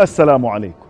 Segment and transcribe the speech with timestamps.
[0.00, 0.86] السلام عليكم.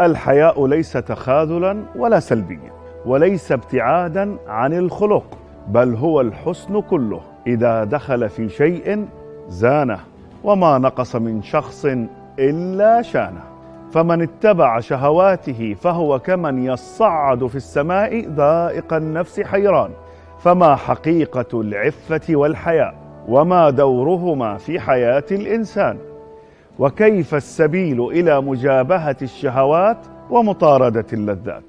[0.00, 2.72] الحياء ليس تخاذلا ولا سلبيا
[3.06, 5.24] وليس ابتعادا عن الخلق
[5.68, 7.20] بل هو الحسن كله.
[7.46, 9.06] إذا دخل في شيء
[9.48, 9.98] زانه
[10.44, 11.86] وما نقص من شخص
[12.38, 13.42] إلا شانه.
[13.92, 19.90] فمن اتبع شهواته فهو كمن يصعد في السماء ذائق النفس حيران.
[20.38, 22.94] فما حقيقة العفة والحياء
[23.28, 25.98] وما دورهما في حياة الإنسان.
[26.82, 29.98] وكيف السبيل إلى مجابهة الشهوات
[30.30, 31.64] ومطاردة اللذات؟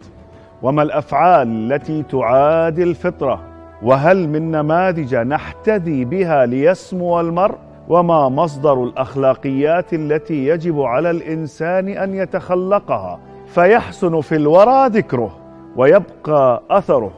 [0.62, 3.40] وما الأفعال التي تعادي الفطرة؟
[3.84, 7.56] وهل من نماذج نحتذي بها ليسمو المرء؟
[7.90, 15.38] وما مصدر الأخلاقيات التي يجب على الإنسان أن يتخلقها؟ فيحسن في الورى ذكره
[15.76, 17.12] ويبقى أثره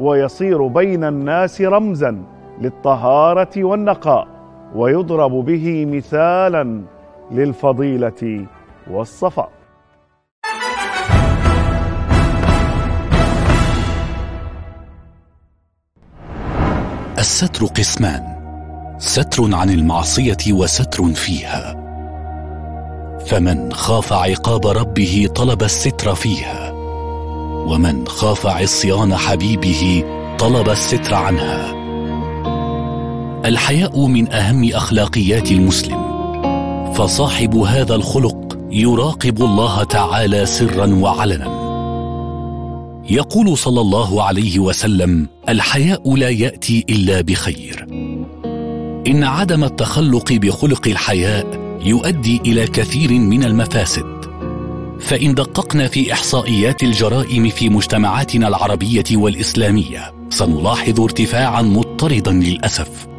[0.00, 2.22] ويصير بين الناس رمزا
[2.60, 4.28] للطهارة والنقاء
[4.74, 6.82] ويضرب به مثالا
[7.32, 8.46] للفضيلة
[8.90, 9.52] والصفاء.
[17.18, 18.22] الستر قسمان.
[18.98, 21.82] ستر عن المعصية وستر فيها.
[23.26, 26.72] فمن خاف عقاب ربه طلب الستر فيها.
[27.66, 30.04] ومن خاف عصيان حبيبه
[30.38, 31.72] طلب الستر عنها.
[33.44, 36.01] الحياء من أهم أخلاقيات المسلم.
[36.94, 41.62] فصاحب هذا الخلق يراقب الله تعالى سرا وعلنا.
[43.10, 47.86] يقول صلى الله عليه وسلم الحياء لا يأتي إلا بخير.
[49.06, 54.22] إن عدم التخلق بخلق الحياء يؤدي إلى كثير من المفاسد.
[55.00, 63.11] فإن دققنا في إحصائيات الجرائم في مجتمعاتنا العربية والإسلامية سنلاحظ ارتفاعا مضطردا للأسف.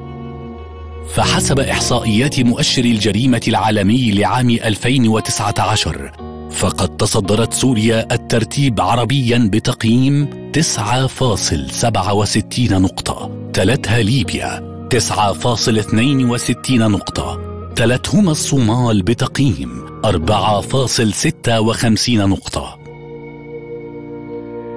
[1.08, 6.12] فحسب إحصائيات مؤشر الجريمة العالمي لعام 2019
[6.52, 13.32] فقد تصدرت سوريا الترتيب عربيا بتقييم 9.67 نقطة.
[13.54, 17.40] تلتها ليبيا 9.62 نقطة.
[17.76, 22.80] تلتهما الصومال بتقييم 4.56 نقطة.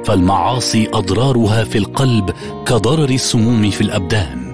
[0.05, 2.31] فالمعاصي أضرارها في القلب
[2.67, 4.46] كضرر السموم في الأبدان.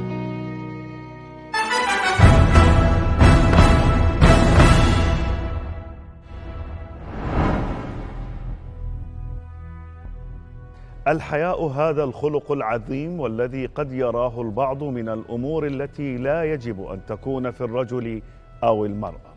[11.08, 17.50] الحياء هذا الخلق العظيم والذي قد يراه البعض من الأمور التي لا يجب أن تكون
[17.50, 18.22] في الرجل
[18.64, 19.32] أو المرأة.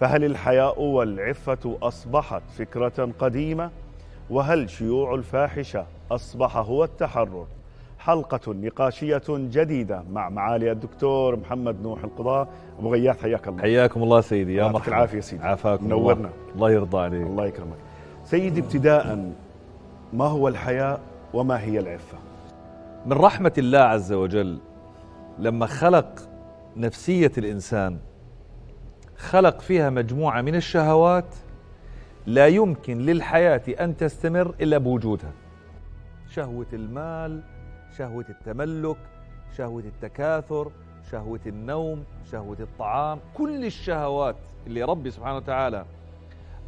[0.00, 3.70] فهل الحياء والعفة أصبحت فكرة قديمة؟
[4.30, 7.46] وهل شيوع الفاحشة أصبح هو التحرر؟
[7.98, 12.48] حلقة نقاشية جديدة مع معالي الدكتور محمد نوح القضاء.
[12.78, 13.62] أبو غياث حياك الله.
[13.62, 14.88] حياكم الله سيدي يا مرحبا.
[14.88, 15.44] العافية سيدي.
[15.44, 16.12] عافاكم نورنا.
[16.12, 16.30] الله.
[16.54, 17.26] الله يرضى عليك.
[17.26, 17.76] الله يكرمك.
[18.24, 19.32] سيدي ابتداء
[20.12, 21.00] ما هو الحياء
[21.34, 22.18] وما هي العفة؟
[23.06, 24.58] من رحمة الله عز وجل
[25.38, 26.28] لما خلق
[26.76, 27.98] نفسية الإنسان
[29.16, 31.34] خلق فيها مجموعة من الشهوات
[32.26, 35.32] لا يمكن للحياة أن تستمر إلا بوجودها.
[36.30, 37.42] شهوة المال
[37.98, 38.96] شهوة التملك
[39.56, 40.72] شهوة التكاثر
[41.10, 44.36] شهوة النوم شهوة الطعام كل الشهوات
[44.66, 45.84] اللي ربي سبحانه وتعالى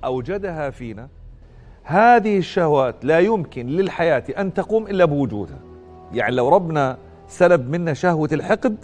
[0.05, 1.09] أوجدها فينا
[1.89, 5.59] هذه الشهوات لا يمكن للحياة أن تقوم إلا بوجودها.
[6.13, 6.99] يعني لو ربنا
[7.29, 8.77] سلب منا شهوة الحقد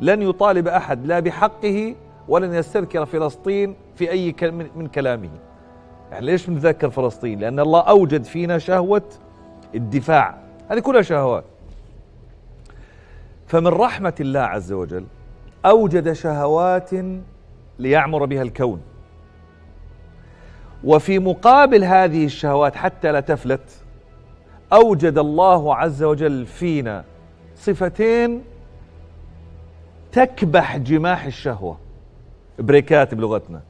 [0.00, 1.94] لن يطالب أحد لا بحقه
[2.28, 4.34] ولن يستذكر فلسطين في أي
[4.76, 5.30] من كلامه.
[6.12, 9.02] يعني ليش بنتذكر فلسطين؟ لأن الله أوجد فينا شهوة
[9.74, 10.38] الدفاع.
[10.68, 11.44] هذه كلها شهوات.
[13.46, 15.04] فمن رحمة الله عز وجل
[15.66, 16.90] أوجد شهوات
[17.78, 18.80] ليعمر بها الكون.
[20.84, 23.70] وفي مقابل هذه الشهوات حتى لا تفلت
[24.72, 27.04] أوجد الله عز وجل فينا
[27.56, 28.42] صفتين
[30.12, 31.78] تكبح جماح الشهوة
[32.58, 33.60] بريكات بلغتنا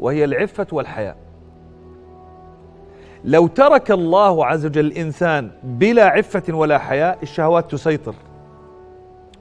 [0.00, 1.16] وهي العفة والحياء.
[3.24, 8.14] لو ترك الله عز وجل الإنسان بلا عفة ولا حياء الشهوات تسيطر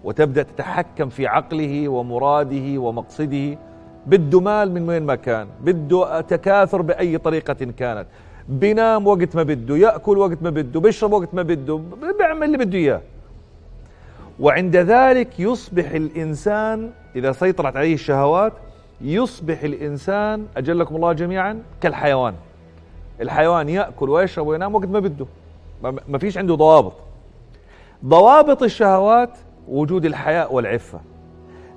[0.04, 3.58] وتبدأ تتحكم في عقله ومراده ومقصده.
[4.08, 8.06] بده مال من وين ما كان بده تكاثر بأي طريقة كانت.
[8.50, 11.82] بينام وقت ما بده يأكل وقت ما بده بيشرب وقت ما بده
[12.20, 13.02] بيعمل اللي بده إياه.
[14.40, 18.54] وعند ذلك يصبح الإنسان إذا سيطرت عليه الشهوات
[19.02, 22.34] يصبح الإنسان أجلكم الله جميعا كالحيوان.
[23.22, 25.26] الحيوان يأكل ويشرب وينام وقت ما بده.
[26.08, 26.94] ما فيش عنده ضوابط.
[28.06, 31.00] ضوابط الشهوات وجود الحياء والعفة.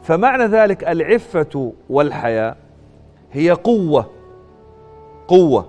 [0.07, 2.57] فمعنى ذلك العفة والحياء
[3.33, 4.11] هي قوة
[5.29, 5.69] قوة.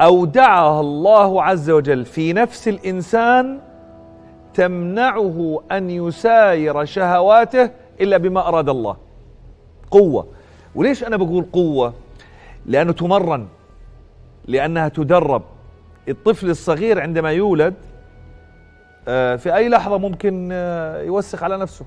[0.00, 3.60] أودعها الله عز وجل في نفس الإنسان
[4.54, 7.70] تمنعه أن يساير شهواته
[8.00, 8.96] إلا بما أراد الله.
[9.90, 10.26] قوة.
[10.74, 11.94] وليش أنا بقول قوة؟
[12.66, 13.46] لأنه تمرن
[14.46, 15.42] لأنها تدرب.
[16.08, 17.74] الطفل الصغير عندما يولد
[19.08, 21.84] آه، في أي لحظة ممكن آه، يوسخ على نفسه.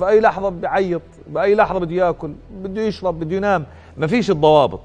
[0.00, 2.32] في أي لحظة بيعيط بأي لحظة بده يأكل
[2.62, 3.64] بده يشرب بده ينام
[3.96, 4.80] ما فيش الضوابط.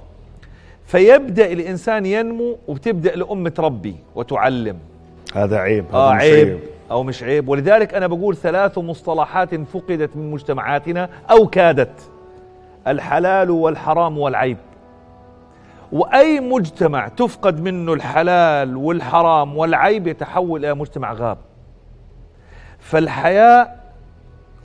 [0.85, 4.77] فيبدأ الإنسان ينمو وبتبدأ الأم تربي وتعلم.
[5.35, 6.59] هذا عيب هذا آه مش عيب
[6.91, 7.49] أو مش عيب.
[7.49, 12.09] ولذلك أنا بقول ثلاث مصطلحات فقدت من مجتمعاتنا أو كادت
[12.87, 14.57] الحلال والحرام والعيب.
[15.91, 21.37] وأي مجتمع تفقد منه الحلال والحرام والعيب يتحول إلى مجتمع غاب.
[22.79, 23.84] فالحياء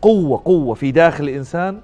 [0.02, 1.81] قوة قوة في داخل الإنسان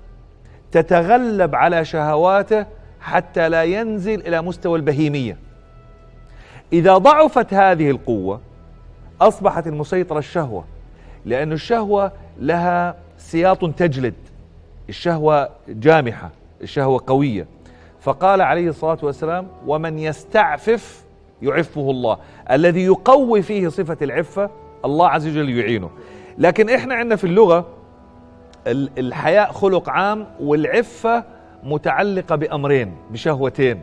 [0.72, 2.66] تتغلب على شهواته
[3.00, 5.38] حتى لا ينزل إلى مستوى البهيمية.
[6.72, 8.40] إذا ضعفت هذه القوة
[9.20, 10.64] أصبحت المسيطرة الشهوة
[11.24, 14.14] لأن الشهوة لها سياط تجلد
[14.88, 16.30] الشهوة جامحة
[16.62, 17.46] الشهوة قوية.
[18.00, 21.04] فقال عليه الصلاة والسلام ومن يستعفف
[21.42, 22.19] يعفه الله.
[22.50, 24.50] الذي يقوي فيه صفة العفة
[24.84, 25.90] الله عز وجل يعينه.
[26.38, 27.66] لكن إحنا عندنا في اللغة
[28.66, 31.24] الحياء خلق عام والعفة
[31.62, 33.82] متعلقة بأمرين بشهوتين.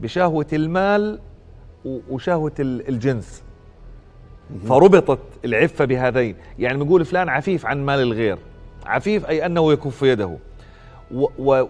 [0.00, 1.18] بشهوة المال
[1.84, 3.44] وشهوة الجنس.
[4.68, 6.36] فربطت العفة بهذين.
[6.58, 8.38] يعني بنقول فلان عفيف عن مال الغير.
[8.86, 10.36] عفيف أي أنه يكف يده.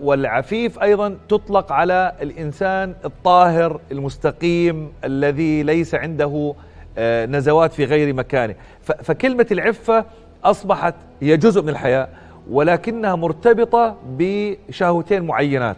[0.00, 6.54] والعفيف أيضا تطلق على الإنسان الطاهر المستقيم الذي ليس عنده
[6.98, 8.54] آه، نزوات في غير مكانه.
[8.82, 10.04] فكلمة العفة
[10.44, 12.08] أصبحت هي جزء من الحياة
[12.50, 15.76] ولكنها مرتبطة بشهوتين معينات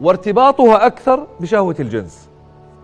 [0.00, 2.28] وارتباطها أكثر بشهوة الجنس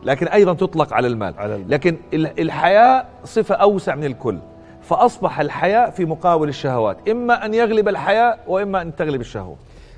[0.03, 1.64] لكن أيضا تطلق على المال.
[1.69, 4.38] لكن الحياة صفة أوسع من الكل
[4.82, 9.56] فأصبح الحياء في مقاول الشهوات إما أن يغلب الحياء وإما أن تغلب الشهوة.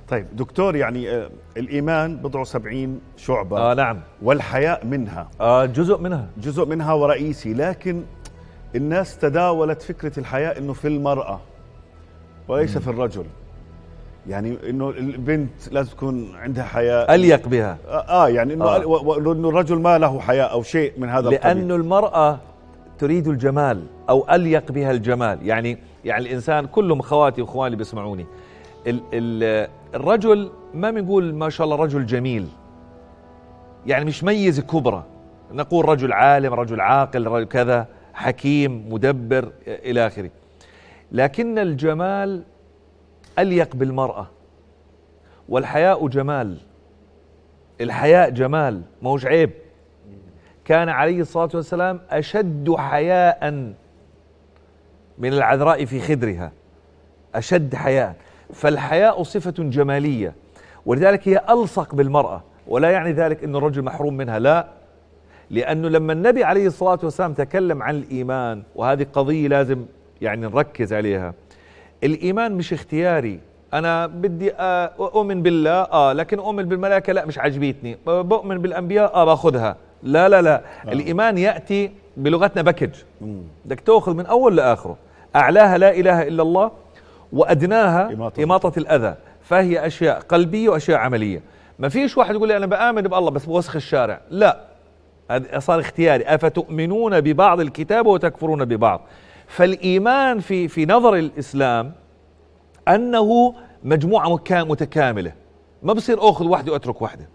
[0.08, 4.00] طيب دكتور يعني آه الإيمان بضع سبعين شعبة آه نعم.
[4.22, 5.29] والحياء منها.
[5.41, 6.27] آه جزء منها.
[6.39, 8.03] جزء منها ورئيسي لكن
[8.74, 11.40] الناس تداولت فكرة الحياء أنه في المرأة
[12.48, 13.24] وليس في الرجل.
[14.28, 17.78] يعني إنه البنت لازم تكون عندها حياء أليق بها.
[17.88, 19.32] آه, آه يعني إنه آه.
[19.32, 21.40] إنه الرجل ما له حياء أو شيء من هذا القبيل.
[21.40, 22.38] لأنه المرأة
[22.98, 25.46] تريد الجمال أو أليق بها الجمال.
[25.46, 28.26] يعني يعني الإنسان كلهم أخواتي وإخواني بيسمعوني.
[28.86, 32.48] ال ال الرجل ما بنقول ما شاء الله رجل جميل.
[33.86, 35.04] يعني مش ميزه كبرى.
[35.52, 37.86] نقول رجل عالم رجل عاقل رجل كذا.
[38.15, 40.31] حكيم مدبر إلى آخره.
[41.13, 42.43] لكن الجمال
[43.39, 44.27] أليق بالمرأة.
[45.49, 46.59] والحياء جمال.
[47.81, 48.83] الحياء جمال.
[49.03, 49.51] ما هوش عيب.
[50.65, 53.51] كان عليه الصلاة والسلام أشد حياء
[55.19, 56.53] من العذراء في خدرها.
[57.35, 58.15] أشد حياء.
[58.53, 60.35] فالحياء صفة جمالية.
[60.87, 62.43] ولذلك هي ألصق بالمرأة.
[62.67, 64.39] ولا يعني ذلك إن الرجل محروم منها.
[64.39, 64.69] لا.
[65.55, 69.84] لأنه لما النبي عليه الصلاة والسلام تكلم عن الإيمان وهذه قضية لازم
[70.20, 71.34] يعني نركز عليها.
[72.05, 73.41] الإيمان مش اختياري.
[73.75, 79.25] أنا بدي آه، أؤمن بالله آه لكن أؤمن بالملائكة لا مش عجبتني بؤمن بالأنبياء آه
[79.25, 79.77] باخذها.
[80.03, 80.55] لا لا لا.
[80.87, 80.93] آه.
[80.93, 82.91] الإيمان يأتي بلغتنا باكج.
[83.65, 84.96] بدك تأخذ من أول لآخره.
[85.37, 86.70] أعلاها لا إله إلا الله
[87.32, 89.15] وأدناها إماطة, إماطة الأذى.
[89.43, 91.41] فهي أشياء قلبية وأشياء عملية.
[91.79, 94.20] ما فيش واحد يقول لي أنا بآمن بألله بس بوسخ الشارع.
[94.31, 94.73] لا.
[95.58, 96.24] صار اختياري.
[96.24, 99.00] أفتؤمنون ببعض الكتاب وتكفرون ببعض؟
[99.46, 101.93] فالإيمان في في نظر الإسلام
[102.88, 103.54] أنه
[103.84, 105.32] مجموعة متكاملة.
[105.82, 107.28] ما بصير أخذ واحدة وأترك واحدة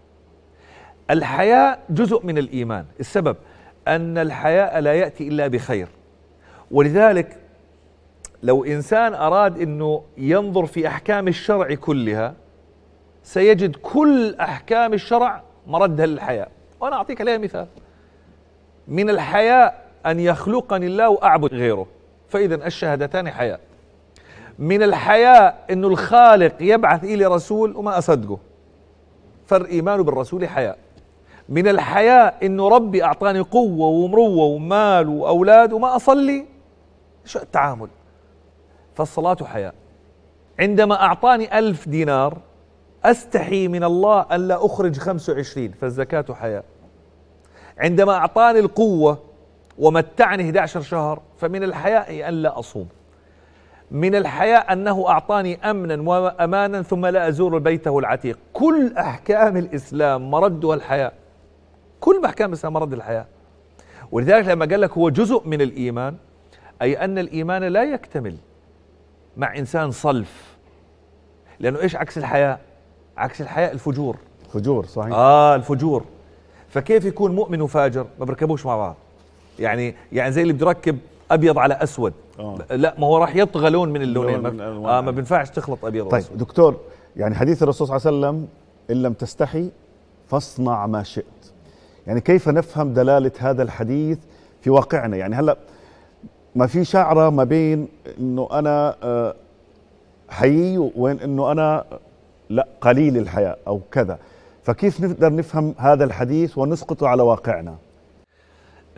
[1.10, 2.84] الحياء جزء من الإيمان.
[3.00, 3.36] السبب
[3.88, 5.88] أن الحياء لا يأتي إلا بخير.
[6.70, 7.38] ولذلك
[8.42, 12.34] لو إنسان أراد إنه ينظر في أحكام الشرع كلها
[13.22, 16.50] سيجد كل أحكام الشرع مردها للحياء
[16.80, 17.66] وأنا اعطيك عليها مثال.
[18.88, 21.86] من الحياء أن يخلقني الله وأعبد غيره.
[22.28, 23.60] فإذا الشهادتان حياء.
[24.58, 28.38] من الحياء أنه الخالق يبعث إلي رسول وما أصدقه.
[29.46, 30.78] فالإيمان بالرسول حياء.
[31.48, 36.46] من الحياء أنه ربي أعطاني قوة ومروة ومال وأولاد وما أصلي.
[37.24, 37.88] شو التعامل؟
[38.94, 39.74] فالصلاة حياء.
[40.60, 42.38] عندما أعطاني ألف دينار
[43.04, 46.64] أستحي من الله أن لا أخرج خمس وعشرين فالزكاة حياء.
[47.78, 49.18] عندما أعطاني القوة
[49.78, 52.88] ومتعني 11 شهر فمن الحياء أن لا أصوم.
[53.90, 60.74] من الحياء أنه أعطاني أمنا وأمانا ثم لا أزور بيته العتيق كل أحكام الإسلام مردها
[60.74, 61.12] الحياء.
[62.00, 63.26] كل أحكام الإسلام مرد الحياء.
[64.12, 66.16] ولذلك لما قال لك هو جزء من الإيمان
[66.82, 68.36] أي أن الإيمان لا يكتمل
[69.36, 70.56] مع إنسان صلف.
[71.60, 72.60] لأنه إيش عكس الحياء؟
[73.20, 74.16] عكس الحياء الفجور.
[74.52, 75.12] فجور صحيح.
[75.14, 76.04] آه الفجور.
[76.68, 78.96] فكيف يكون مؤمن وفاجر؟ ما بركبوش مع بعض.
[79.58, 80.98] يعني يعني زي اللي بده يركب
[81.30, 82.12] أبيض على أسود.
[82.38, 82.58] آه.
[82.70, 84.40] لا ما هو راح يطغى لون من اللونين.
[84.40, 84.64] ما.
[84.98, 86.76] آه ما بينفعش تخلط أبيض طيب واسود دكتور
[87.16, 88.48] يعني حديث الرسول صلى الله عليه وسلم
[88.90, 89.70] إن لم تستحي
[90.28, 91.24] فاصنع ما شئت.
[92.06, 94.18] يعني كيف نفهم دلالة هذا الحديث
[94.60, 95.56] في واقعنا؟ يعني هلأ
[96.54, 99.34] ما في شعرة ما بين إنه أنا آه،
[100.28, 101.84] حيي وين إنه أنا
[102.50, 104.18] لا قليل الحياء أو كذا.
[104.62, 107.76] فكيف نقدر نفهم هذا الحديث ونسقطه على واقعنا؟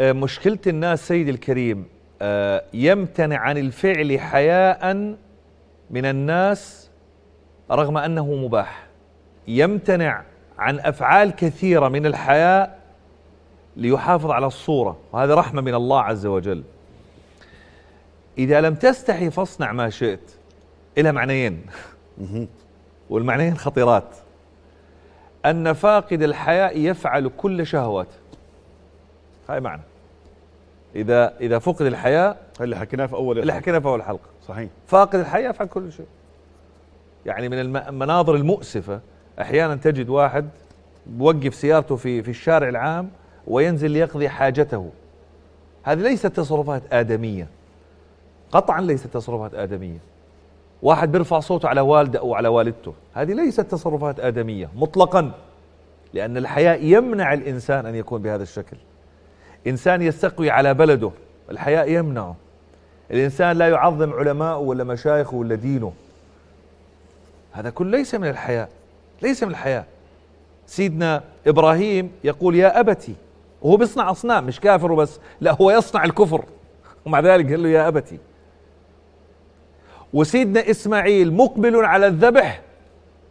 [0.00, 1.84] آه مشكلة الناس سيدي الكريم
[2.22, 4.94] آه يمتنع عن الفعل حياء
[5.90, 6.90] من الناس
[7.70, 8.86] رغم أنه مباح.
[9.48, 10.22] يمتنع
[10.58, 12.78] عن أفعال كثيرة من الحياء
[13.76, 16.62] ليحافظ على الصورة وهذا رحمة من الله عز وجل.
[18.38, 20.30] إذا لم تستحي فاصنع ما شئت
[20.98, 21.66] إلى معنيين.
[23.12, 24.16] والمعنيين خطيرات.
[25.46, 28.16] أن فاقد الحياء يفعل كل شهواته
[29.48, 29.82] هاي معنى.
[30.96, 33.62] إذا إذا فقد الحياء اللي حكيناه في أول اللي الحلقة.
[33.62, 34.28] حكينا في أول حلقة.
[34.48, 34.70] صحيح.
[34.86, 36.06] فاقد الحياء يفعل كل شيء.
[37.26, 39.00] يعني من الم- المناظر المؤسفة
[39.40, 40.48] أحيانا تجد واحد
[41.06, 43.10] بوقف سيارته في في الشارع العام
[43.46, 44.90] وينزل ليقضي حاجته.
[45.82, 47.48] هذه ليست تصرفات آدمية.
[48.52, 49.98] قطعا ليست تصرفات آدمية.
[50.82, 52.94] واحد بيرفع صوته على والده أو على والدته.
[53.14, 55.32] هذه ليست تصرفات آدمية مطلقا
[56.14, 58.76] لأن الحياء يمنع الإنسان أن يكون بهذا الشكل.
[59.66, 61.10] إنسان يستقوي على بلده
[61.50, 62.36] الحياء يمنعه.
[63.10, 65.92] الإنسان لا يعظم علماءه ولا مشايخه ولا دينه.
[67.52, 68.68] هذا كله ليس من الحياء
[69.22, 69.86] ليس من الحياء
[70.66, 73.14] سيدنا إبراهيم يقول يا أبتي.
[73.62, 76.44] وهو بيصنع أصنام مش كافر وبس لا هو يصنع الكفر.
[77.06, 78.18] ومع ذلك قال له يا أبتي.
[80.12, 82.60] وسيدنا إسماعيل مقبل على الذبح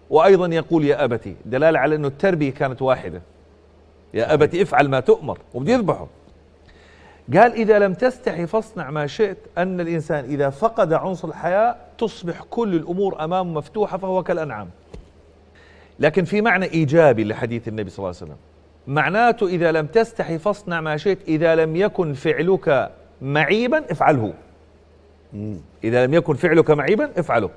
[0.09, 3.21] وأيضا يقول يا أبتي دلالة على أنه التربية كانت واحدة.
[4.13, 6.07] يا أبتي افعل ما تؤمر وبده يذبحه.
[7.33, 12.75] قال إذا لم تستحي فاصنع ما شئت أن الإنسان إذا فقد عنصر الحياء تصبح كل
[12.75, 14.69] الأمور أمامه مفتوحة فهو كالأنعام.
[15.99, 18.37] لكن في معنى إيجابي لحديث النبي صلى الله عليه وسلم.
[18.87, 24.33] معناته إذا لم تستحي فاصنع ما شئت إذا لم يكن فعلك معيبا افعله.
[25.83, 27.49] إذا لم يكن فعلك معيبا افعله.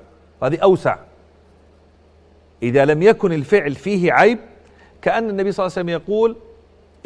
[0.43, 0.97] هذه أوسع.
[2.63, 4.39] إذا لم يكن الفعل فيه عيب
[5.01, 6.35] كأن النبي صلى الله عليه وسلم يقول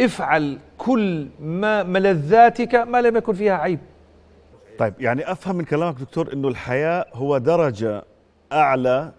[0.02, 3.80] افعل كل ما ملذاتك ما لم يكن فيها عيب.
[4.80, 8.04] طيب يعني أفهم من كلامك دكتور إنه الحياء هو درجة
[8.54, 9.12] أعلى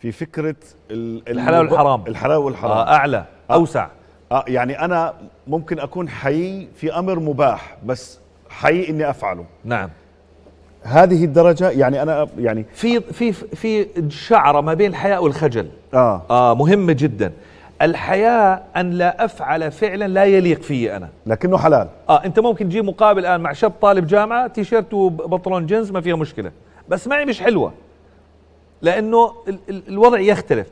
[0.00, 0.56] في فكرة
[0.90, 2.04] ال- الحلال والحرام.
[2.06, 2.72] الحلال والحرام.
[2.78, 3.54] آه أعلى آه.
[3.54, 3.88] أوسع.
[4.32, 5.14] آه يعني أنا
[5.46, 8.18] ممكن أكون حي في أمر مباح بس
[8.50, 9.44] حي إني أفعله.
[9.64, 9.90] نعم.
[10.82, 15.68] هذه الدرجة يعني أنا يعني في في في شعرة ما بين الحياء والخجل.
[15.94, 16.22] آه.
[16.30, 17.32] آه مهمة جدا.
[17.82, 21.08] الحياء أن لا أفعل فعلا لا يليق في أنا.
[21.26, 21.88] لكنه حلال.
[22.08, 26.16] آه أنت ممكن تجيب مقابل الآن مع شاب طالب جامعة تيشيرت وبنطلون جينز ما فيها
[26.16, 26.50] مشكلة.
[26.88, 27.72] بس معي مش حلوة.
[28.82, 30.66] لأنه ال ال الوضع يختلف.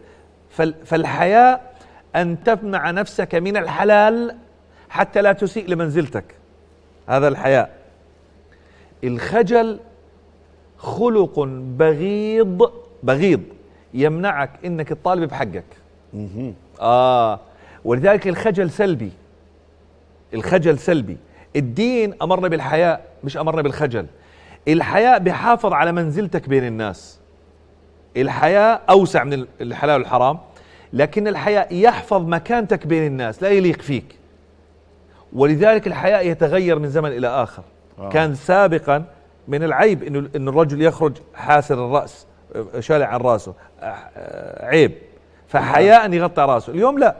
[0.50, 1.74] فال فالحياء
[2.16, 4.36] أن تمنع نفسك من الحلال
[4.88, 6.24] حتى لا تسيء لمنزلتك.
[7.08, 7.70] هذا الحياء.
[9.04, 9.78] الخجل
[10.80, 11.40] خلق
[11.78, 12.72] بغيض
[13.02, 13.40] بغيض.
[13.94, 15.64] يمنعك إنك تطالب بحقك.
[16.80, 17.40] آه.
[17.84, 19.12] ولذلك الخجل سلبي.
[20.34, 21.16] الخجل سلبي.
[21.56, 24.06] الدين أمرنا بالحياء مش أمرنا بالخجل.
[24.68, 27.18] الحياء بيحافظ على منزلتك بين الناس.
[28.16, 30.38] الحياء أوسع من الحلال والحرام.
[30.92, 34.16] لكن الحياء يحفظ مكانتك بين الناس لا يليق فيك.
[35.32, 37.62] ولذلك الحياء يتغير من زمن إلى آخر.
[37.98, 38.08] آه.
[38.08, 39.04] كان سابقا
[39.50, 42.26] من العيب انه ان الرجل يخرج حاسر الرأس
[42.78, 43.54] شالع عن رأسه
[44.60, 44.92] عيب.
[45.48, 46.72] فحياء يغطي رأسه.
[46.72, 47.16] اليوم لا.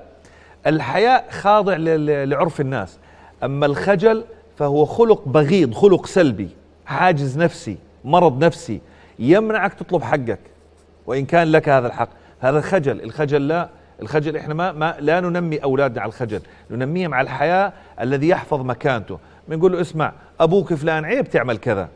[0.66, 1.76] الحياء خاضع
[2.24, 2.98] لعرف الناس.
[3.44, 4.24] أما الخجل
[4.58, 6.48] فهو خلق بغيض خلق سلبي
[6.86, 8.80] حاجز نفسي مرض نفسي
[9.18, 10.40] يمنعك تطلب حقك.
[11.06, 12.08] وإن كان لك هذا الحق.
[12.40, 13.02] هذا الخجل.
[13.02, 13.68] الخجل لا.
[14.02, 16.40] الخجل إحنا ما, ما لا ننمي أولادنا على الخجل.
[16.70, 19.18] ننميهم على الحياء الذي يحفظ مكانته.
[19.48, 21.88] بنقول له اسمع أبوك فلان عيب تعمل كذا.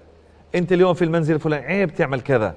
[0.54, 2.54] انت اليوم في المنزل فلان عيب تعمل كذا.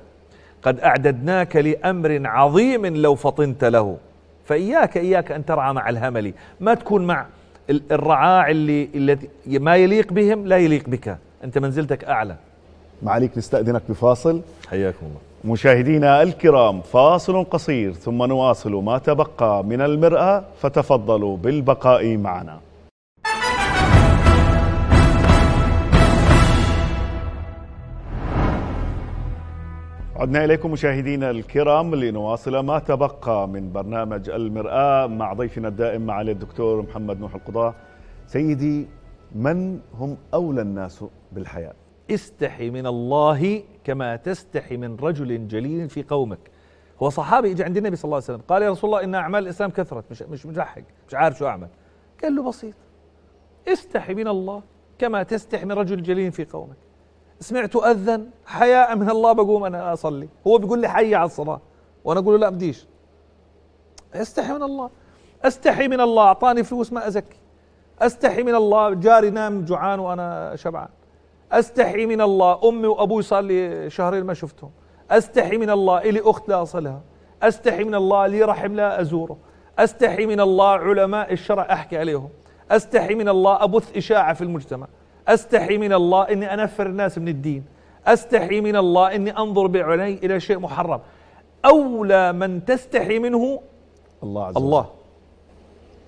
[0.63, 3.97] قد أعددناك لأمر عظيم لو فطنت له.
[4.45, 6.33] فإياك إياك أن ترعى مع الهمل.
[6.59, 7.25] ما تكون مع
[7.69, 11.17] ال- الرعاع اللي الذي ما يليق بهم لا يليق بك.
[11.43, 12.35] أنت منزلتك أعلى.
[13.03, 14.41] معاليك نستأذنك بفاصل.
[14.69, 15.53] حياكم الله.
[15.53, 22.59] مشاهدينا الكرام فاصل قصير ثم نواصل ما تبقى من المرأة فتفضلوا بالبقاء معنا.
[30.19, 36.81] عدنا إليكم مشاهدينا الكرام لنواصل ما تبقى من برنامج المرآة مع ضيفنا الدائم معالي الدكتور
[36.81, 37.75] محمد نوح القضاة
[38.27, 38.87] سيدي
[39.35, 41.73] من هم أولى الناس بالحياة؟
[42.11, 46.39] استحي من الله كما تستحي من رجل جليل في قومك.
[47.03, 49.43] هو صحابي اجى عند النبي صلى الله عليه وسلم قال يا رسول الله إن أعمال
[49.43, 51.67] الإسلام كثرت مش مش ملحق مش عارف شو أعمل.
[52.23, 52.75] قال له بسيط
[53.67, 54.63] استحي من الله
[54.99, 56.77] كما تستحي من رجل جليل في قومك.
[57.39, 60.29] سمعت أذن حياء من الله بقوم أنا أصلي.
[60.47, 61.61] هو بيقول لي حي على الصلاة.
[62.03, 62.87] وأنا أقول له لا بديش.
[64.13, 64.89] أستحي من الله.
[65.43, 67.37] أستحي من الله أعطاني فلوس ما أزكي.
[68.01, 70.89] أستحي من الله جاري نام جوعان وأنا شبعان.
[71.51, 74.71] أستحي من الله أمي وأبوي صار لي شهرين ما شفتهم.
[75.11, 77.01] أستحي من الله إلي أخت لا أصلها.
[77.43, 79.37] أستحي من الله لي رحم لا أزوره.
[79.79, 82.29] أستحي من الله علماء الشرع أحكي عليهم.
[82.71, 84.87] أستحي من الله أبث إشاعة في المجتمع.
[85.27, 87.63] أستحي من الله إني أنفر الناس من الدين.
[88.07, 90.99] أستحي من الله إني أنظر بعيني إلى شيء محرم.
[91.65, 93.59] أولى من تستحي منه
[94.23, 94.65] الله عز وجل.
[94.65, 94.85] الله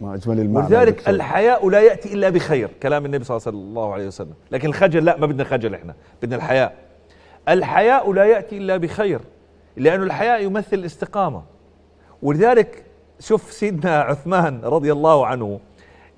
[0.01, 1.09] ما أجمل المعنى ولذلك.
[1.09, 2.69] الحياء لا يأتي إلا بخير.
[2.83, 4.33] كلام النبي صلى الله عليه وسلم.
[4.51, 5.93] لكن الخجل لا ما بدنا خجل إحنا.
[6.21, 6.75] بدنا الحياء.
[7.49, 9.21] الحياء لا يأتي إلا بخير
[9.77, 11.41] لأن الحياء يمثل الاستقامة.
[12.21, 12.83] ولذلك
[13.19, 15.59] شوف سيدنا عثمان رضي الله عنه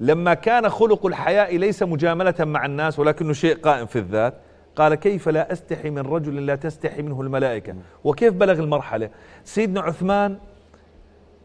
[0.01, 4.33] لما كان خلق الحياء ليس مجاملة مع الناس ولكنه شيء قائم في الذات
[4.75, 9.09] قال كيف لا أستحي من رجل لا تستحي منه الملائكة؟ وكيف بلغ المرحلة؟
[9.43, 10.37] سيدنا عثمان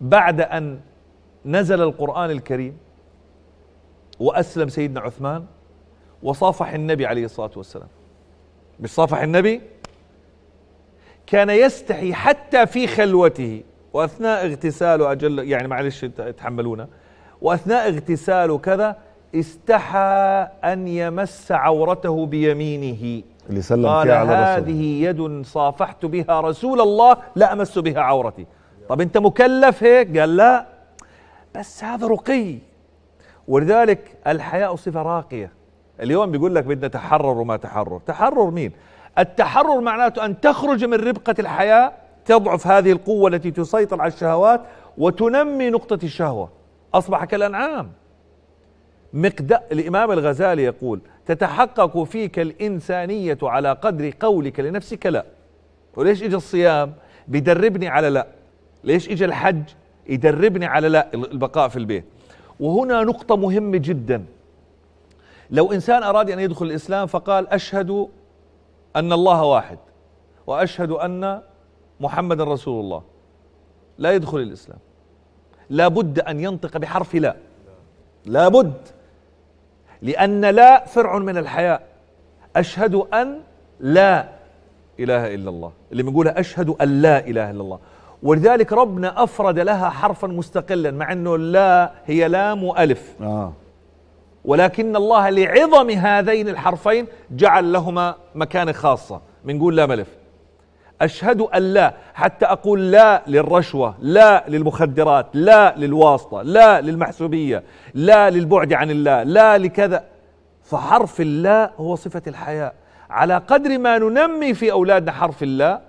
[0.01, 0.81] بعد أن
[1.45, 2.79] نزل القرآن الكريم
[4.21, 5.45] وأسلم سيدنا عثمان
[6.23, 7.89] وصافح النبي عليه الصلاة والسلام.
[8.81, 9.61] مش صافح النبي؟
[11.27, 16.05] كان يستحي حتى في خلوته وأثناء اغتساله أجل يعني معلش
[16.39, 16.89] تحملونا
[17.43, 18.97] وأثناء اغتساله كذا
[19.35, 23.23] استحى أن يمس عورته بيمينه.
[23.49, 28.47] اللي سلم قال فيها على هذه يد صافحت بها رسول الله لا أمس بها عورتي.
[28.89, 30.67] طب أنت مكلف هيك؟ قال لا.
[31.55, 32.59] بس هذا رقي.
[33.49, 35.53] ولذلك الحياء صفة راقية.
[36.01, 38.01] اليوم بيقول لك بدنا تحرر وما تحرر.
[38.07, 38.73] تحرر مين؟
[39.19, 41.93] التحرر معناته أن تخرج من ربقة الحياة
[42.25, 44.61] تضعف هذه القوة التي تسيطر على الشهوات
[44.99, 46.56] وتنمي نقطة الشهوة.
[46.99, 47.93] أصبح كالأنعام.
[49.13, 55.25] مقدار الإمام الغزالي يقول تتحقق فيك الإنسانية على قدر قولك لنفسك لا.
[55.97, 56.95] وليش اجى الصيام؟
[57.29, 58.27] بيدربني على لا.
[58.85, 59.63] ليش اجى الحج؟
[60.09, 62.05] يدربني على لا البقاء في البيت.
[62.61, 64.25] وهنا نقطة مهمة جدا.
[65.51, 68.09] لو إنسان أراد أن يدخل الإسلام فقال أشهد
[68.97, 69.79] أن الله واحد
[70.47, 71.41] وأشهد أن
[72.01, 73.03] محمد رسول الله.
[73.99, 74.79] لا يدخل الإسلام.
[75.71, 77.37] لابد أن ينطق بحرف لا.
[78.25, 78.73] لابد.
[80.03, 81.83] لأن لا فرع من الحياء.
[82.57, 83.41] أشهد أن
[83.81, 84.29] لا
[85.01, 85.73] إله إلا الله.
[85.93, 87.79] اللي بنقولها أشهد أن لا إله إلا الله.
[88.23, 93.15] ولذلك ربنا أفرد لها حرفا مستقلا مع إنه لا هي لام وألف.
[93.21, 93.53] آه.
[94.45, 99.21] ولكن الله لعظم هذين الحرفين جعل لهما مكانة خاصة.
[99.45, 100.09] بنقول لا ملف
[101.03, 107.63] أشهد أن لا حتى أقول لا للرشوة لا للمخدرات لا للواسطة لا للمحسوبية
[107.95, 110.05] لا للبعد عن الله لا لكذا.
[110.63, 112.73] فحرف اللا هو صفة الحياة
[113.11, 115.81] على قدر ما ننمي في أولادنا حرف اللا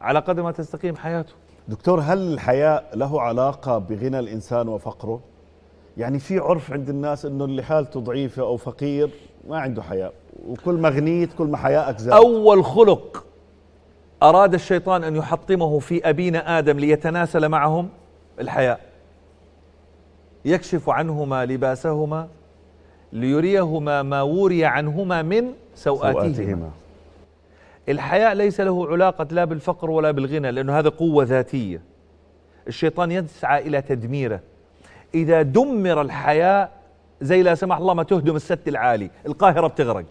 [0.00, 1.32] على قدر ما تستقيم حياته.
[1.68, 5.20] دكتور هل الحياء له علاقة بغنى الإنسان وفقره؟
[5.96, 9.10] يعني في عرف عند الناس إنه اللي حالته ضعيفة أو فقير
[9.48, 10.12] ما عنده حياء
[10.48, 12.12] وكل ما غنيت كل ما حياءك زاد.
[12.12, 13.24] أول خلق
[14.22, 17.88] أراد الشيطان أن يحطمه في أبينا آدم ليتناسل معهم؟
[18.40, 18.80] الحياء.
[20.44, 22.28] يكشف عنهما لباسهما
[23.12, 26.70] ليريهما ما وري عنهما من سوآتهما سوآتهما
[27.88, 31.80] الحياء ليس له علاقة لا بالفقر ولا بالغنى لأنه هذا قوة ذاتية.
[32.68, 34.40] الشيطان يسعى إلى تدميره.
[35.14, 36.70] إذا دمر الحياء
[37.20, 39.10] زي لا سمح الله ما تهدم السد العالي.
[39.26, 40.04] القاهرة بتغرق.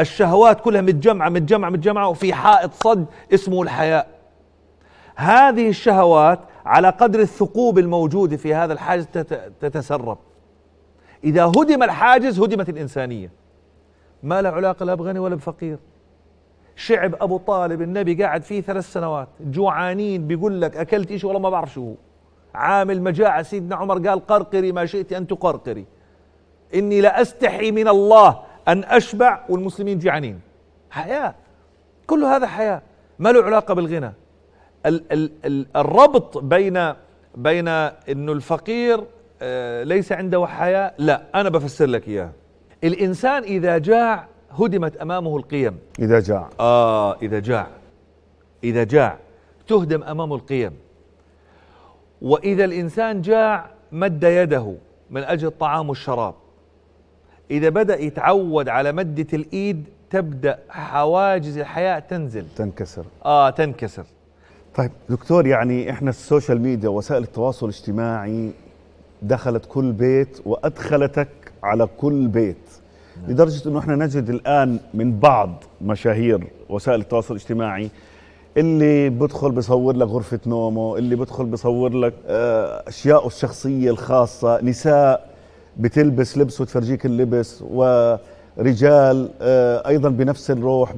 [0.00, 4.08] الشهوات كلها متجمعة متجمعة متجمعة وفي حائط صد اسمه الحياء.
[5.16, 10.18] هذه الشهوات على قدر الثقوب الموجودة في هذا الحاجز تت- تتسرب.
[11.24, 13.30] إذا هدم الحاجز هدمت الإنسانية.
[14.22, 15.78] ما له علاقة لا بغني ولا بفقير.
[16.76, 21.50] شعب أبو طالب النبي قاعد فيه ثلاث سنوات جوعانين بيقول لك أكلت إيش والله ما
[21.50, 21.94] بعرف شو هو.
[22.54, 25.86] عامل مجاعة سيدنا عمر قال قرقري ما شئت أن تقرقري.
[26.74, 30.40] إني لأستحي من الله أن أشبع والمسلمين جعانين.
[30.90, 31.34] حياة.
[32.06, 32.82] كل هذا حياة.
[33.18, 34.12] ما له علاقة بالغنى.
[34.86, 36.92] ال ال ال الربط بين
[37.34, 39.04] بين إنه الفقير
[39.42, 40.94] آه، ليس عنده حياة.
[40.98, 42.30] لا أنا بفسر لك اياه
[42.84, 45.78] الإنسان إذا جاع هدمت أمامه القيم.
[45.98, 46.50] إذا جاع.
[46.60, 47.66] آه إذا جاع.
[48.64, 49.18] إذا جاع
[49.68, 50.72] تهدم أمامه القيم.
[52.22, 54.74] وإذا الإنسان جاع مد يده
[55.10, 56.34] من أجل الطعام والشراب
[57.50, 62.46] إذا بدأ يتعود على مدت الإيد تبدأ حواجز الحياة تنزل.
[62.56, 63.04] تنكسر.
[63.24, 64.04] آه تنكسر.
[64.74, 68.50] طيب دكتور يعني إحنا ال social media وسائل التواصل الاجتماعي
[69.22, 71.28] دخلت كل بيت وأدخلتك
[71.62, 72.56] على كل بيت
[73.28, 77.90] لدرجة إنه إحنا نجد الآن من بعض مشاهير وسائل التواصل الاجتماعي
[78.56, 85.35] اللي بدخل بصور لك غرفة نومه اللي بدخل بصور لك آه، أشياءه الشخصية الخاصة نساء
[85.78, 90.94] بتلبس لبس وتفرجيك اللبس ورجال آه، أيضا بنفس الروح.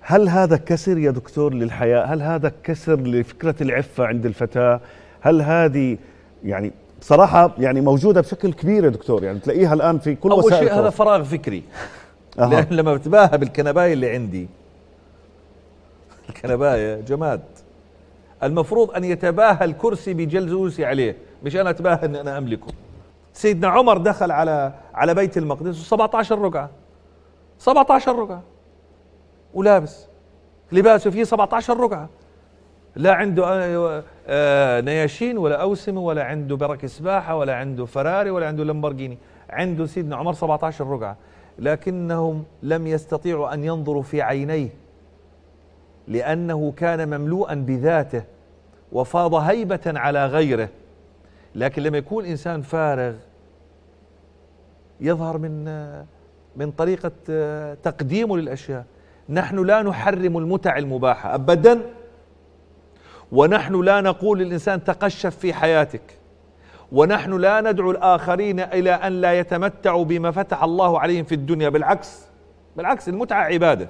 [0.00, 4.80] هل هذا كسر يا دكتور للحياة؟ هل هذا كسر لفكرة العفة عند الفتاة؟
[5.20, 5.98] هل هذه
[6.44, 10.68] يعني بصراحة يعني موجودة بشكل كبير يا دكتور؟ يعني تلاقيها الآن في كل أول وسائل
[10.68, 10.90] شيء هذا.
[10.90, 11.62] فراغ فكري.
[12.38, 12.48] أها.
[12.50, 14.48] لأن لما بتباهى بالكنباية اللي عندي.
[16.28, 17.40] الكنباية جماد.
[18.42, 22.72] المفروض أن يتباهى الكرسي بجلوسي عليه مش أنا أتباهى إن أنا أملكه.
[23.32, 26.70] سيدنا عمر دخل على على بيت المقدس 17 ركعة.
[27.58, 28.42] 17 ركعة.
[29.54, 30.06] ولابس
[30.72, 32.08] لباسه فيه 17 ركعة.
[32.96, 38.46] لا عنده آه، آه، نياشين ولا أوسمة ولا عنده برك سباحة ولا عنده فراري ولا
[38.46, 39.18] عنده لمبرجيني.
[39.50, 41.16] عنده سيدنا عمر 17 ركعة.
[41.58, 44.68] لكنهم لم يستطيعوا أن ينظروا في عينيه.
[46.08, 48.22] لأنه كان مملوءا بذاته
[48.92, 50.68] وفاض هيبة على غيره.
[51.54, 53.14] لكن لما يكون إنسان فارغ
[55.00, 55.64] يظهر من
[56.56, 58.84] من طريقة آه، تقديمه للأشياء.
[59.28, 61.80] نحن لا نحرم المتع المباحة أبدا
[63.32, 66.02] ونحن لا نقول للإنسان تقشف في حياتك.
[66.92, 71.68] ونحن لا ندعو الآخرين إلى أن لا يتمتعوا بما فتح الله عليهم في الدنيا.
[71.68, 72.26] بالعكس
[72.76, 73.88] بالعكس المتعة عبادة.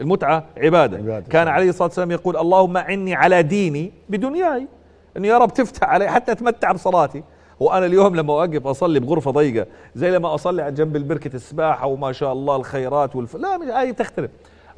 [0.00, 1.28] المتعة عبادة, عبادة.
[1.28, 4.68] كان عليه الصلاة والسلام يقول اللهم عني على ديني بدنياي.
[5.16, 7.22] انه يا رب تفتح علي حتى أتمتع بصلاتي.
[7.60, 12.12] وأنا اليوم لما أوقف أصلي بغرفة ضيقة زي لما أصلي على جنب البركة السباحة وما
[12.12, 13.36] شاء الله الخيرات والف...
[13.36, 14.30] لا مش هاي تختلف.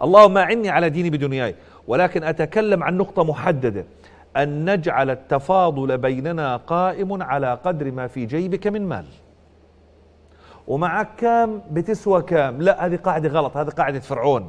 [0.02, 1.54] اللهم أعني على ديني بدنياي.
[1.88, 3.84] ولكن أتكلم عن نقطة محددة.
[4.36, 9.06] أن نجعل التفاضل بيننا قائم على قدر ما في جيبك من مال.
[10.68, 13.56] ومعك كام؟ بتسوى كام؟ لا هذه قاعدة غلط.
[13.56, 14.48] هذه قاعدة فرعون.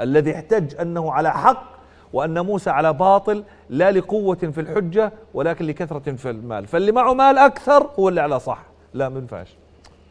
[0.00, 1.73] الذي احتج أنه على حق
[2.14, 6.66] وأن موسى على باطل لا لقوة في الحجة ولكن لكثرة في المال.
[6.66, 8.64] فاللي معه مال أكثر هو اللي على صح.
[8.94, 9.56] لا ما ينفعش.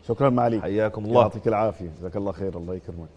[0.08, 1.22] شكرا معاليك حياكم الله.
[1.22, 1.90] يعطيك العافية.
[2.00, 2.58] جزاك الله خير.
[2.58, 3.08] الله يكرمك.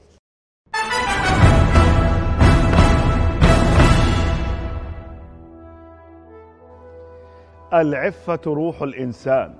[7.75, 9.55] العفة روح الإنسان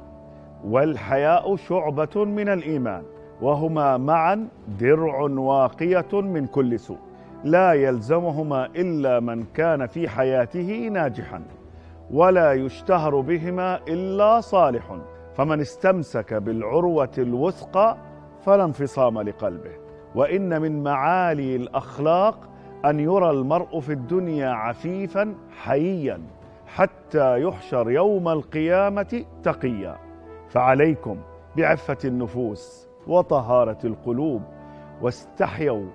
[0.65, 3.03] والحياء شعبة من الإيمان
[3.43, 4.49] وهما معا
[4.81, 6.99] درع واقية من كل سوء.
[7.45, 11.43] لا يلزمهما إلا من كان في حياته ناجحا
[12.11, 14.97] ولا يشتهر بهما إلا صالح.
[15.35, 17.97] فمن استمسك بالعروة الوثقى
[18.45, 19.73] فلا انفصام لقلبه.
[20.15, 22.49] وإن من معالي الأخلاق
[22.85, 26.21] أن يرى المرء في الدنيا عفيفا حييا
[26.67, 29.97] حتى يحشر يوم القيامة تقيا.
[30.49, 31.19] فعليكم
[31.57, 34.43] بعفة النفوس وطهارة القلوب
[35.03, 35.87] واستحيوا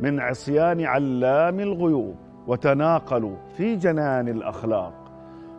[0.00, 2.14] من عصيان علام الغيوب
[2.46, 4.92] وتناقلوا في جنان الأخلاق.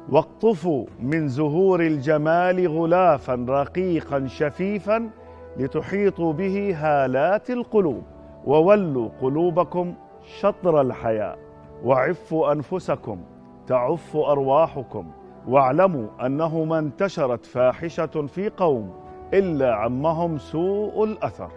[0.10, 5.10] واقطفوا من زهور الجمال غلافا رقيقا شفيفا
[5.58, 8.04] لتحيطوا به هالات القلوب
[8.46, 9.94] وولوا قلوبكم
[10.40, 11.38] شطر الحياء.
[11.84, 13.22] وعفوا أنفسكم
[13.68, 15.12] تعف أرواحكم.
[15.48, 18.94] واعلموا انه ما انتشرت فاحشة في قوم
[19.34, 21.52] إلا عمهم سوء الأثر.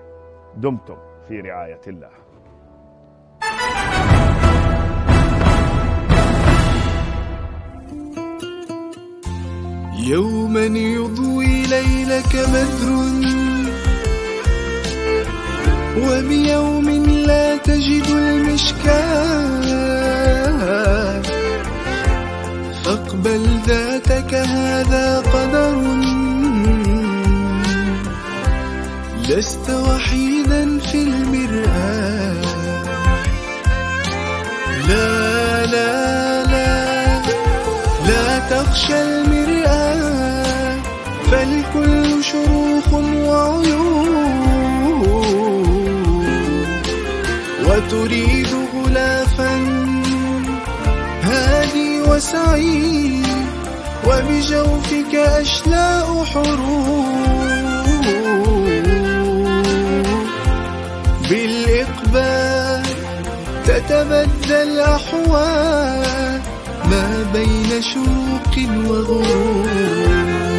[0.56, 0.96] دمتم
[1.28, 2.08] في رعاية الله.
[10.02, 12.92] يوما يضوي ليلك بدر.
[15.98, 16.88] وبيوم
[17.26, 19.62] لا تجد المشكاة.
[22.84, 25.82] فاقبل ذاتك هذا قدر.
[29.28, 32.42] لست وحيدا في المرآة.
[34.88, 37.22] لا لا لا
[38.06, 39.31] لا تخشى المرآة
[42.32, 44.08] شروق وعيون
[47.66, 49.54] وتريد غلافا
[51.22, 53.22] هادي وسعي
[54.06, 57.12] وبجوفك أشلاء حروب
[61.30, 62.82] بالإقبال
[63.66, 66.40] تتبدى الأحوال
[66.90, 68.54] ما بين شوق
[68.90, 70.51] وغروب